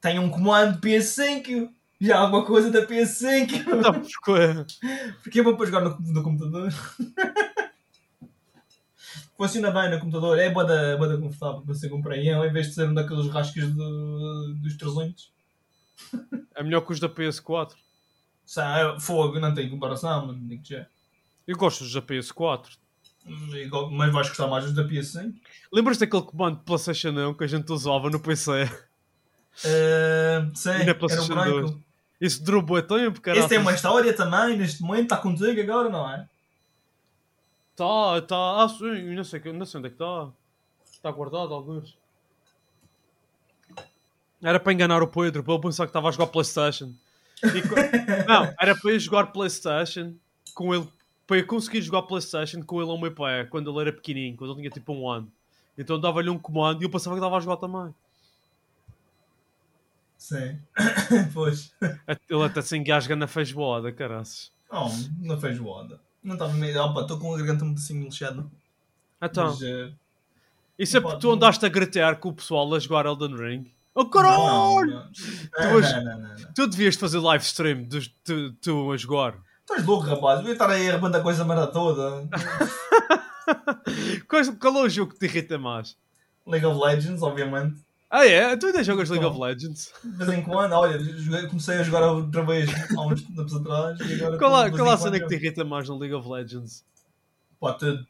[0.00, 1.70] Tem um comando PS5.
[2.02, 3.64] Já há alguma coisa da PS5.
[3.80, 4.76] Não, porque...
[5.22, 6.68] Porque é bom para jogar no, no computador.
[9.36, 12.16] Funciona bem no computador, é boa da, boa da confortável para você comprar.
[12.16, 15.32] Em vez de ser um daqueles rascos de, dos 300.
[16.54, 17.72] É melhor que os da PS4.
[18.44, 20.40] Sa- Fogo, não tem comparação, mano.
[20.48, 20.86] Digo já.
[21.46, 22.66] Eu gosto dos da PS4.
[23.26, 25.34] Hum, Mas vais gostar mais dos da PS5?
[25.72, 28.64] Lembras daquele comando de PlayStation 1 que a gente usava no PC?
[29.64, 31.80] Uh, sim, E na era PlayStation branco.
[32.22, 32.32] 2?
[32.32, 33.38] Isso bué tempo, cara.
[33.38, 36.28] Esse tem uma história também, neste momento, está contigo agora, não é?
[37.74, 38.62] Tá, tá.
[38.64, 40.28] Ah, sim, não sei, não sei onde é que está.
[40.90, 41.96] Está guardado, alguns.
[44.42, 46.92] Era para enganar o Pedro, para ele pensar que estava a jogar Playstation.
[47.42, 47.62] E
[48.28, 50.14] Não, era para eu jogar Playstation
[50.54, 50.88] com ele.
[51.26, 54.52] Para eu conseguir jogar Playstation com ele ao meu pai, quando ele era pequenininho, quando
[54.52, 55.30] ele tinha tipo um ano.
[55.78, 57.94] Então dava-lhe um comando e eu pensava que estava a jogar também.
[60.22, 60.56] Sim.
[61.34, 61.74] pois.
[62.30, 64.52] Ele até se engasga na feijoada, caraças.
[64.70, 65.98] Oh, não fez voada.
[66.22, 66.80] Não estava meio.
[66.80, 68.46] Opa, estou com a garganta muito assim lixada.
[69.20, 69.90] Então, Mas, eh,
[70.78, 73.72] isso é porque tu andaste a gritar com o pessoal a jogar Elden Ring.
[73.96, 75.08] Oh caralho!
[75.58, 76.52] Não, não.
[76.54, 79.34] Tu devias fazer live stream dos, tu, tu a jogar.
[79.66, 80.40] Tu és louco, rapaz.
[80.40, 82.28] Eu ia estar aí arrebando a coisa merda toda.
[84.28, 85.96] Qual, qual é o jogo que te irrita mais?
[86.46, 87.80] League of Legends, obviamente.
[88.14, 88.54] Ah é?
[88.58, 89.90] Tu ainda jogas League of Legends?
[90.04, 93.98] De vez em quando, olha, joguei- comecei a jogar outra vez há uns tempos atrás.
[94.00, 96.28] E agora Qual, a- qual é a cena que te irrita mais no League of
[96.28, 96.84] Legends?
[97.58, 98.06] Pá, tudo.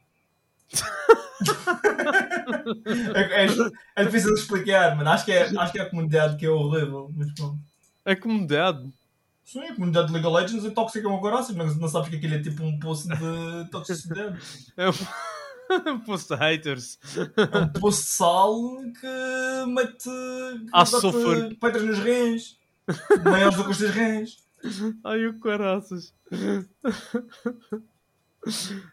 [3.15, 3.47] é, é,
[3.95, 5.09] é difícil de explicar, mano.
[5.09, 7.09] Acho que, é, acho que é a comunidade que é horrível.
[7.15, 7.59] Mas pronto.
[8.03, 8.91] É comunidade.
[9.45, 12.15] Sim, a comunidade de League of Legends é tóxica uma coraça, mas não sabes que
[12.17, 14.37] aquilo é tipo um poço de toxicidade.
[14.75, 14.93] É um
[16.05, 16.99] post de haters.
[17.53, 18.55] É um poço de sal
[18.99, 20.09] que mete.
[20.71, 21.57] Ah, dá-te sofrer.
[21.59, 22.57] pedras nos rins,
[23.23, 24.43] maiores do que os teus rins.
[25.03, 26.13] Ai, o caraças.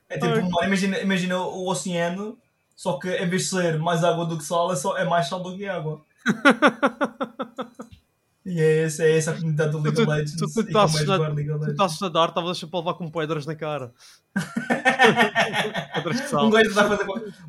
[0.09, 0.41] É tipo, Ai.
[0.41, 0.67] um mar.
[0.67, 2.39] imagina, imagina o oceano,
[2.77, 5.29] só que em vez de ser mais água do que sal, é, só, é mais
[5.29, 6.05] sal do que água.
[8.45, 10.37] E é essa, é essa a comunidade do League Tu- of Legends.
[10.37, 10.73] tu- tu
[11.07, 13.93] na- jogar League of Tu estás a dar, estavas a levar com pedras na cara.
[15.95, 16.47] pedras de sal.
[16.47, 17.07] Um gajo está a fazer.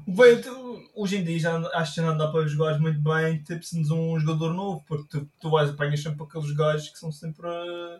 [0.07, 3.41] Bem, tu- hoje em dia já acho que já não dá para jogar muito bem,
[3.41, 7.11] tipo, sendo um jogador novo, porque tu, tu vais apanhas sempre aqueles gajos que são
[7.11, 7.47] sempre.
[7.47, 7.99] eh,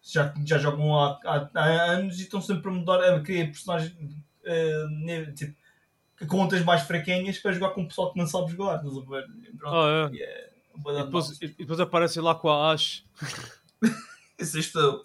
[0.00, 3.94] Já, já jogam há, há, há anos e estão sempre a mudar, a criar personagens
[4.90, 5.54] ne- tipo,
[6.26, 8.76] contas mais fraquinhas para jogar com o pessoal que não sabe jogar.
[8.76, 9.26] Estás a ver?
[9.58, 10.16] Pronto, Ah, é.
[10.16, 10.50] e é
[10.86, 13.04] E depois, e depois aparece lá com a Ash.
[14.38, 15.04] Isso és tu.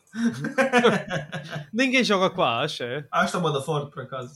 [1.74, 3.06] Ninguém joga com a Ash, é?
[3.12, 4.36] Ah, está boa da forte, por acaso.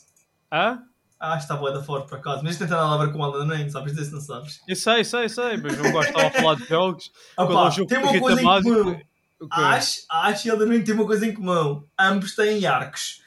[0.52, 0.82] Hã?
[1.20, 2.42] Ah, está boa da forte, por acaso.
[2.44, 4.60] Mas isto não tem nada a ver com Elden Ring, sabes disso, não sabes?
[4.68, 7.12] Eu sei, sei, sei, mas não gosto de a falar de jogos.
[7.38, 8.92] É Opa, o jogo tem uma coisa em comum.
[9.40, 9.62] o quê?
[9.62, 11.84] Ash, Ash e Elden Ring têm uma coisa em comum.
[12.00, 13.22] Ambos têm arcos.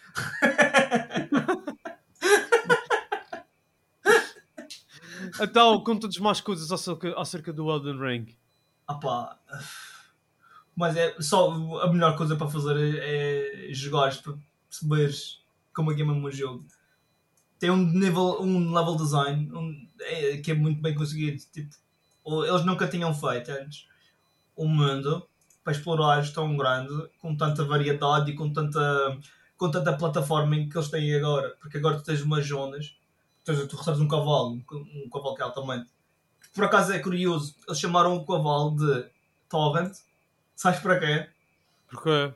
[5.40, 8.37] Então, conta-nos mais coisas acerca, acerca do Elden Ring.
[8.87, 9.38] Ah pá.
[10.76, 11.50] Mas é só
[11.83, 14.35] a melhor coisa para fazer é, é jogares para
[14.68, 15.40] perceberes
[15.74, 16.64] como é que é mesmo o jogo.
[17.59, 21.42] Tem um nível, um level design um- é- que é muito bem conseguido.
[21.53, 23.87] Tipo, eles nunca tinham feito antes
[24.57, 25.26] um mundo
[25.62, 29.18] para explorar tão grande, com tanta variedade e com tanta,
[29.57, 31.55] com tanta plataforma que eles têm agora.
[31.61, 32.96] Porque agora tu tens umas zonas,
[33.44, 35.88] tu, tu recebes um cavalo, um, cavalo que é altamente.
[36.55, 39.07] Por acaso é curioso, eles chamaram o cavalo de
[39.48, 39.92] Torrent.
[40.57, 41.29] Sabes para quê?
[41.88, 42.33] Porque.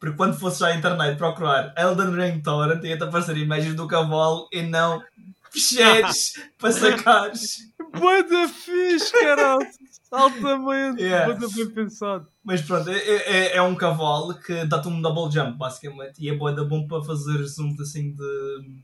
[0.00, 4.62] Porque quando fosse à internet procurar Elden Ring Torrent, ia-te aparecer imagens do cavalo e
[4.62, 5.02] não
[5.50, 7.68] ficheiros para sacares.
[7.98, 9.66] Boa da fixe, caralho!
[10.10, 11.26] Altamente, Yeah.
[11.36, 12.26] muito bem pensado.
[12.42, 16.22] Mas pronto, é, é, é um cavalo que dá-te um double jump, basicamente.
[16.24, 18.80] E é bué da bom para fazer zoom assim de,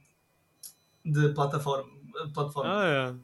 [1.04, 1.90] de plataforma.
[2.32, 2.70] plataforma.
[2.70, 3.14] Ah, é.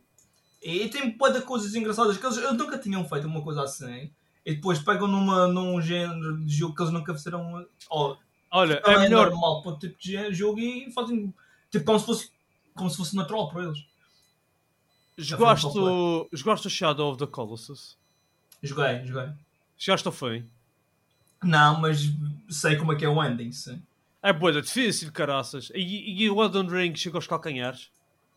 [0.63, 4.11] E tem de coisas engraçadas que eles, eles nunca tinham feito uma coisa assim.
[4.45, 7.67] E depois pegam numa, num género de jogo que eles nunca fizeram.
[7.89, 8.19] Ou
[8.51, 9.31] Olha, é é, melhor.
[9.31, 11.33] normal para o tipo de jogo e fazem
[11.71, 12.33] tipo como se fosse,
[12.75, 13.85] como se fosse natural para eles.
[15.17, 17.97] Jogaste o, jogaste o Shadow of the Colossus?
[18.63, 19.33] Joguei, joguei.
[19.77, 20.49] Chegaste ao fim?
[21.43, 22.01] Não, mas
[22.49, 23.83] sei como é que é o ending, sim.
[24.23, 25.71] É boa, difícil, caraças.
[25.75, 27.91] E, e o Elden Ring chega aos calcanhares?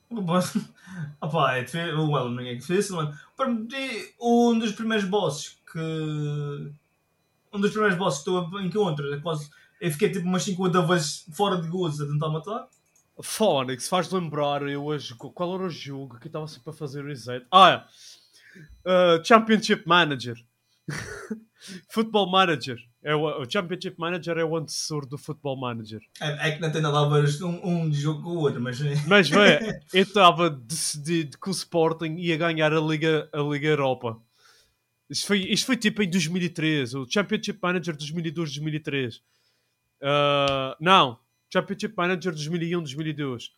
[1.22, 3.18] Opa, é difícil, o Elden Ring é difícil, mano.
[4.22, 6.72] Um dos primeiros bosses que.
[7.52, 9.50] Um dos primeiros bosses que tu encontras é quase.
[9.82, 12.68] Eu fiquei tipo umas 50 vezes fora de gozo a tentar matar.
[13.22, 15.14] Phonics, faz lembrar eu hoje.
[15.16, 17.46] Qual era o jogo que eu estava sempre a fazer reset?
[17.52, 19.20] Ah, é.
[19.20, 20.36] Uh, Championship Manager.
[21.90, 22.78] Football Manager.
[23.04, 26.02] É o, o Championship Manager é o antecessor do Football Manager.
[26.22, 28.80] É, é que não tem nada a ver um, um jogo com o outro, mas.
[29.06, 29.60] Mas vê,
[29.94, 34.18] eu estava decidido que o Sporting ia ganhar a Liga, a Liga Europa.
[35.10, 39.20] Isto foi, isto foi tipo em 2003, o Championship Manager 2002-2003.
[40.02, 41.20] Uh, não,
[41.52, 43.50] Championship Manager E, 2001-2002.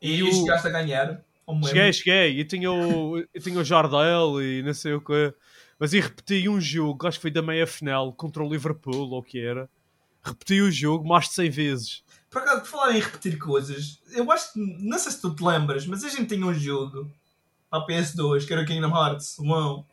[0.00, 1.24] E e o- chegaste a ganhar.
[1.64, 2.40] Cheguei, cheguei.
[2.40, 5.34] E tinha o, tinha o Jardel e não sei o que.
[5.82, 9.18] Mas eu repeti um jogo, acho que foi da meia final contra o Liverpool, ou
[9.18, 9.68] o que era.
[10.22, 12.04] Repeti o jogo mais de 100 vezes.
[12.30, 14.60] Por acaso, por falar em repetir coisas, eu acho que.
[14.60, 17.10] Não sei se tu te lembras, mas a gente tinha um jogo
[17.68, 19.84] para a PS2 que era Kingdom Hearts 1.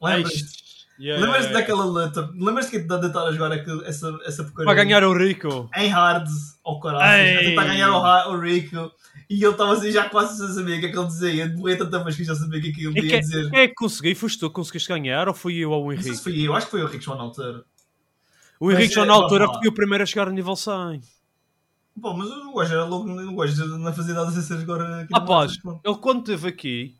[0.00, 0.81] Lembras?
[1.02, 2.30] Yeah, Lembras-te yeah, daquela luta?
[2.32, 4.66] Lembras-te que de estar a jogar aquele- essa, essa porcaria?
[4.66, 5.68] Para ganhar o Rico.
[5.74, 6.28] Em hard,
[6.64, 7.26] ao caralho.
[7.26, 7.36] Ei.
[7.36, 8.92] A tentar ganhar o, o Rico.
[9.28, 11.48] E ele estava assim, já quase sem saber o que é que ele dizia.
[11.56, 13.50] Morri tanta vez que já sabia o que é que ele ia dizer.
[13.50, 14.14] quem é que consegui?
[14.14, 16.22] Foste tu que conseguiste ganhar ou fui eu ou o Não sei se Henrique?
[16.22, 17.64] foi eu, acho que foi o Rico João na altura.
[18.60, 21.00] O Henrique já é, na altura foi o primeiro a chegar a nível 100.
[22.00, 25.58] Pô, mas o gajo era louco, o gajo não fazia nada sem ser agora Rapaz,
[25.84, 26.96] ele quando esteve aqui,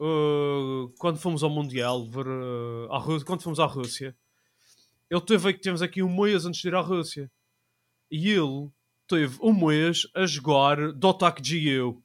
[0.00, 4.16] uh, quando fomos ao Mundial, ver, uh, à Rússia, quando fomos à Rússia,
[5.10, 7.30] ele teve aqui, temos aqui um mês antes de ir à Rússia.
[8.10, 8.70] E ele
[9.06, 12.02] teve um mês a jogar Dotak Geo.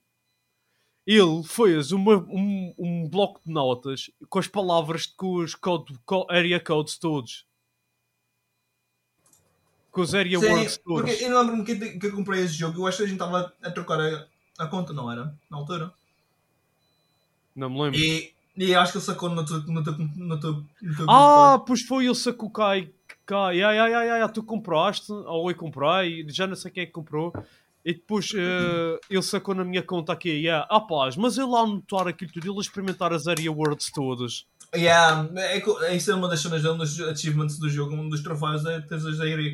[1.06, 6.26] Ele fez uma, um, um bloco de notas com as palavras, com os code, co-
[6.30, 7.46] area codes todos.
[9.92, 11.22] Com os area Sim, words porque todos.
[11.22, 12.80] eu lembro-me que, que eu comprei esse jogo.
[12.80, 14.28] Eu acho que a gente estava a trocar a,
[14.60, 15.38] a conta, não era?
[15.52, 15.94] Na altura.
[17.56, 18.00] Não me lembro.
[18.00, 20.64] E, e acho que ele sacou no teu, no teu
[21.08, 22.90] Ah, pois foi ele sacou Kai.
[23.26, 23.62] Kai.
[23.62, 26.92] Ai, ai, ai, ai, tu compraste, ou eu comprei, já não sei quem é que
[26.92, 27.34] comprou.
[27.86, 30.30] E depois eh, ele sacou na minha conta aqui.
[30.30, 30.66] Yeah.
[30.70, 34.46] Ah, paz, mas ele lá anotar aquilo tudo, ele experimentar as area words todas.
[34.76, 38.10] Yeah, é, co- isso é uma das cenas dele, um dos achievements do jogo, um
[38.10, 39.54] dos troféus é ter as area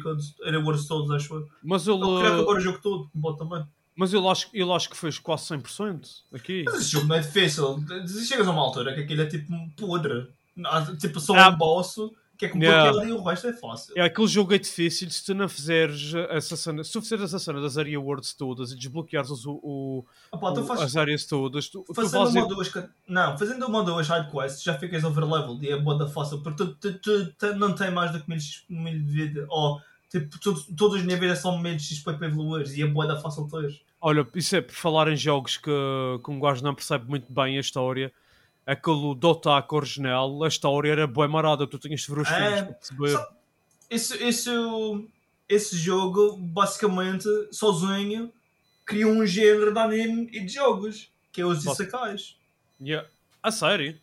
[0.63, 1.47] words todos, acho eu.
[1.61, 3.65] Mas ele, Ele queria acabar o jogo todo, também.
[3.99, 5.99] Mas ele acho, ele acho que fez quase 100%
[6.33, 6.63] aqui.
[6.65, 7.83] Mas esse jogo não é difícil.
[8.25, 10.27] Chegas a uma altura que aquilo é tipo um podre.
[10.65, 11.49] Há, Tipo, só Ah.
[11.49, 11.95] um boss
[12.37, 12.89] que é como Yeah.
[12.89, 13.93] aquilo e o resto é fácil.
[13.97, 17.37] É, aquele jogo é difícil se tu não fizeres essa cena, se tu fizeres essa
[17.39, 21.25] cena das area words todas e desbloqueares os- o, o- Ah, tu faz, as áreas
[21.25, 22.71] todas, tu, tu fazendo fazes- uma ou duas.
[23.07, 26.41] Não, fazendo uma ou duas side quests já ficas overleveled e é boa da fácil.
[26.41, 29.45] Porque tu, tu, tu- tu não tem mais do que mil, mil de vida.
[29.49, 33.47] Ou tipo, tu- todos os níveis são mil XP evoluir e é boa da fácil
[33.49, 33.79] ter.
[34.01, 35.69] Olha, isso é por falar em jogos que,
[36.23, 38.11] que um gajo não percebe muito bem a história.
[38.65, 42.61] Aquele Dotak original, a história era bué marada, tu tinhas de ver os É, filmes
[42.61, 43.09] para perceber.
[43.11, 43.29] só-
[43.89, 48.31] Esse, jogo, basicamente, sozinho,
[48.85, 51.65] cria um género de anime e de jogos, que é os.
[51.65, 52.35] Isekais.
[52.79, 53.07] Yeah.
[53.41, 53.97] A sério?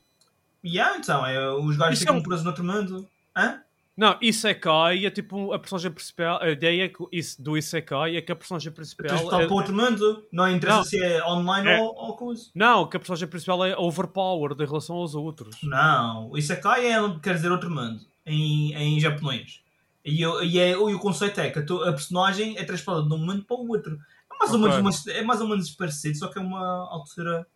[0.64, 3.08] Yeah, então, é, os gajos Isso ficam é um- presos no outro mundo.
[3.36, 3.62] Hã?
[3.96, 6.38] Não, Isekai é tipo a personagem principal.
[6.42, 6.92] A ideia é
[7.38, 9.06] do Isekai é que a personagem principal.
[9.06, 10.26] Transportar É, para outro mundo.
[10.30, 10.84] Não interessa Não.
[10.84, 11.80] se é online É.
[11.80, 12.50] Ou, ou coisa.
[12.54, 15.56] não, que a personagem principal é overpowered em relação aos outros.
[15.62, 19.62] Não, o Isekai é, quer dizer outro mundo, em, em japonês.
[20.04, 23.08] E, eu- e, é, e o conceito é que a, tu- a personagem é transportada
[23.08, 23.98] de um mundo para o outro.
[24.30, 27.46] É mais, ou menos uma- é mais ou menos parecido, só que é uma altura.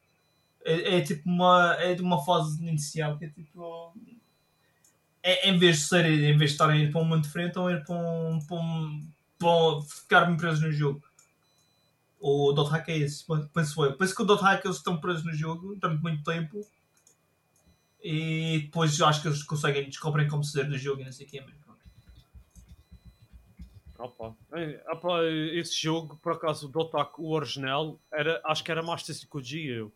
[0.65, 1.75] É, é tipo uma.
[1.79, 3.93] É de uma fase inicial que é tipo.
[5.23, 7.59] É, em vez de ser, em vez de estarem a ir para um mundo diferente,
[7.59, 8.41] a ir para um.
[8.47, 9.09] para um.
[9.39, 11.03] para um, ficar presos no jogo.
[12.19, 13.97] O Dot Hack é esse, penso eu.
[13.97, 16.61] Penso que o Dot Hack eles estão presos no jogo durante muito tempo
[18.03, 21.31] e depois acho que eles conseguem descobrem como ser do jogo e não sei o
[21.31, 21.43] que.
[24.53, 29.15] É, opa, esse jogo, por acaso, o Dotak, o original, era, acho que era Master
[29.15, 29.93] Psycho Geo.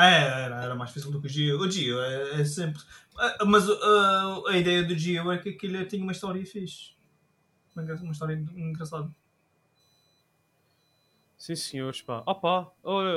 [0.00, 1.58] Ah, é, era, era mais difícil do que o Gio.
[1.60, 2.80] O Gio é, é sempre.
[3.18, 6.92] Ah, Mas ah, a ideia do Gio é que aquilo tinha uma história fixe.
[7.76, 9.10] Uma, história engraçada.
[11.36, 12.22] Sim, senhores, pá.
[12.26, 12.72] Opa,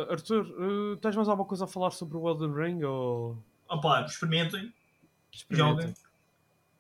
[0.10, 2.84] Arthur, eh, tens mais alguma coisa a falar sobre o Elden Ring?
[2.84, 3.44] Ou...
[3.67, 4.72] Opá, experimentem,
[5.32, 5.88] Experimentem.
[5.88, 5.94] joguem.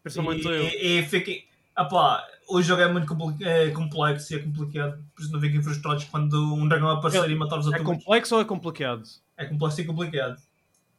[0.03, 0.63] Principalmente E, eu.
[0.63, 1.47] e, e fiquem.
[1.77, 3.11] Opá, o jogo é muito
[3.43, 5.03] é complexo e é complicado.
[5.15, 7.85] Por isso não fiquem frustrados quando um dragão aparecer e matar os É outros.
[7.87, 9.03] complexo ou é complicado?
[9.41, 10.39] É complexo e complicado.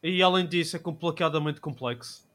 [0.02, 2.28] E além disso, é complicadamente complexo.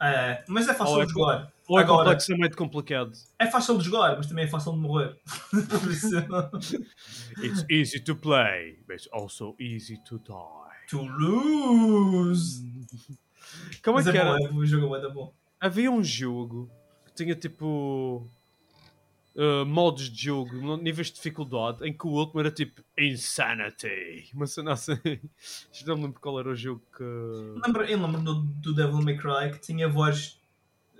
[0.00, 1.52] É, mas é fácil Ou é de jogar.
[1.66, 3.12] Ou é Agora- complexamente complicado?
[3.38, 5.16] É fácil de jogar, mas também é fácil de morrer.
[5.50, 6.08] Por isso.
[7.42, 10.86] It's easy to play, but it's also easy to die.
[10.90, 12.62] to lose!
[13.82, 14.38] Como é Mas que é era?
[14.38, 15.32] bom, é, o jogo é muito bom.
[15.60, 16.70] Havia um jogo
[17.06, 18.30] que tinha tipo
[19.38, 24.28] uh, modos de jogo, níveis de dificuldade, em que o último era tipo Insanity.
[24.34, 24.98] Uma cena assim.
[25.72, 27.04] Já não me lembro qual era o jogo que.
[27.64, 30.38] Lembro, eu lembro do, do Devil May Cry que tinha várias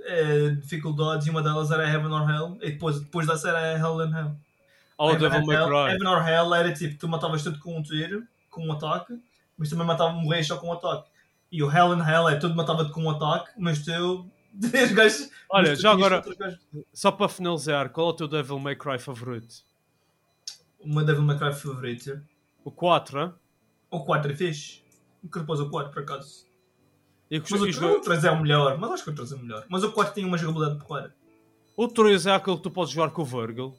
[0.05, 4.01] eh, dificuldades e uma delas era Heaven or Hell e depois, depois dessa era Hell
[4.01, 4.37] and Hell.
[4.96, 5.92] Oh, Heaven Devil and May Hell- Cry.
[5.94, 9.18] Heaven or Hell era tipo, tu matavas tudo com um tiro, com um ataque,
[9.57, 11.09] mas também matava morrer só com um ataque.
[11.51, 14.27] E o Hell and Hell é tudo matava-te com um ataque, mas tu.
[14.54, 15.30] Os gajos.
[15.50, 16.22] Olha, já agora-.
[16.92, 19.64] Só para finalizar, qual é o teu Devil May Cry favorito?
[20.78, 22.20] O meu Devil May Cry favorito.
[22.64, 23.34] O 4, hein?
[23.90, 24.82] O 4 é fixe.
[25.22, 26.46] Depois o 4 por acaso.
[27.30, 29.34] E Mas o, e o 3 é o melhor, mas acho que o 3 é
[29.34, 29.66] o melhor.
[29.68, 31.14] Mas o 4 tem uma jogabilidade porreira.
[31.76, 33.74] O 3 é aquele que tu podes jogar com o Virgil.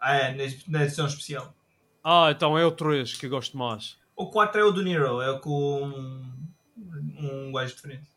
[0.00, 1.54] Ah, é, na, na edição especial.
[2.02, 3.96] Ah, então é o 3 que eu gosto mais.
[4.16, 8.08] O 4 é o do Nero, é o com um, um gajo diferente.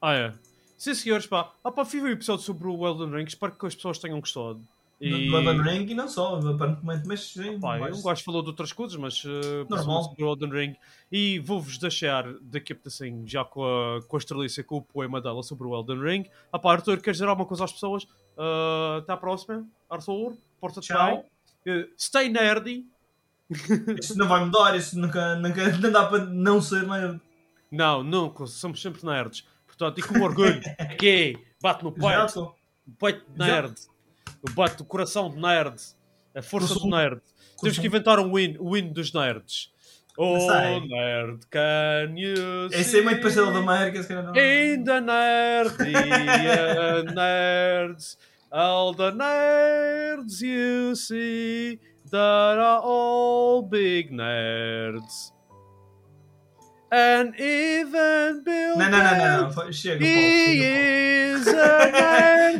[0.00, 0.34] Ah, é.
[0.80, 1.52] Sim, senhores, pá.
[1.62, 3.26] Ah, pá, fiz um episódio sobre o Elden Ring.
[3.26, 4.66] Espero que as pessoas tenham gostado.
[4.98, 5.28] E...
[5.28, 7.60] Do Elden Ring e não só, aparentemente, mas sim.
[7.60, 10.04] Pá, mas- eu gosto falou de outras coisas, mas uh, Normal.
[10.04, 10.76] sobre o Elden Ring.
[11.12, 15.20] E vou-vos deixar daqui a assim, já com a, com a Estrelícia, com o poema
[15.20, 16.24] dela sobre o Elden Ring.
[16.50, 18.04] Ah, pá, Arthur, queres dizer alguma coisa às pessoas?
[18.38, 20.32] Uh, até à próxima, Arthur.
[20.58, 21.18] Porta-te bem.
[21.68, 22.86] Uh, stay nerdy.
[24.00, 27.20] Isso não vai mudar, isso nunca, nunca não dá para não ser nerd.
[27.70, 29.44] Não, nunca, somos sempre nerds.
[29.80, 30.60] Portanto, e com orgulho.
[30.98, 32.54] que bate no peito.
[32.86, 33.74] O peito de nerd.
[34.52, 35.80] Bate o coração de nerd.
[36.34, 37.22] A força do nerd.
[37.60, 39.72] Temos que inventar um win, o win dos nerds.
[40.18, 40.36] Oh,
[40.80, 44.32] nerd, can you Esse é muito see parecido da América, se calhar não.
[44.32, 48.18] In the nerdia nerds,
[48.50, 55.32] all the nerds you see that are all big nerds.
[56.92, 59.72] And even Bill Não, não, não, não.
[59.72, 61.34] Chega, He.
[61.44, 61.60] Paulo.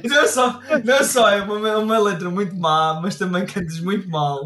[0.08, 4.40] Não só, não só é uma, uma letra muito má, mas também cantas muito mal.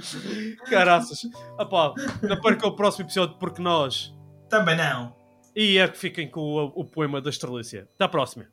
[0.68, 1.22] Caraças.
[1.58, 4.14] Epá, não percam o próximo episódio porque nós.
[4.48, 5.14] Também não.
[5.54, 7.88] E é que fiquem com o, o poema da Estrelícia.
[7.94, 8.46] Até à próxima.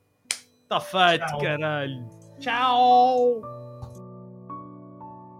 [0.62, 1.38] Está feito, Tchau.
[1.40, 2.10] caralho.
[2.40, 3.55] Tchau.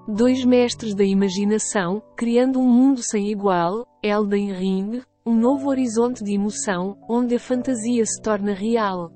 [0.08, 6.32] Dois mestres da imaginação, criando um mundo sem igual, Elden Ring, um novo horizonte de
[6.32, 9.10] emoção, onde a fantasia se torna real.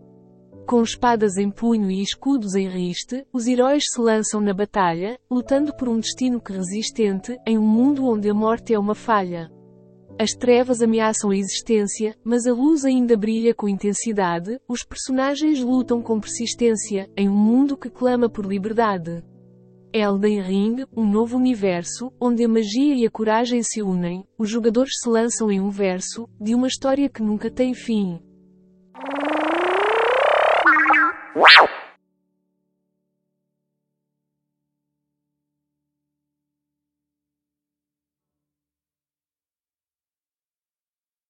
[0.67, 5.73] Com espadas em punho e escudos em riste, os heróis se lançam na batalha, lutando
[5.77, 9.49] por um destino que resistente, em um mundo onde a morte é uma falha.
[10.19, 16.03] As trevas ameaçam a existência, mas a luz ainda brilha com intensidade, os personagens lutam
[16.03, 19.23] com persistência, em um mundo que clama por liberdade.
[19.93, 24.93] Elden Ring, um novo universo, onde a magia e a coragem se unem, os jogadores
[25.03, 28.21] se lançam em um verso, de uma história que nunca tem fim.